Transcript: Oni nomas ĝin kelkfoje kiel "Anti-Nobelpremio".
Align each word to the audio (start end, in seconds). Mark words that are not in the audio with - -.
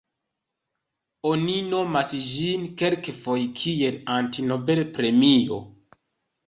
Oni 1.31 1.57
nomas 1.73 2.15
ĝin 2.31 2.65
kelkfoje 2.83 3.47
kiel 3.61 4.01
"Anti-Nobelpremio". 4.19 5.67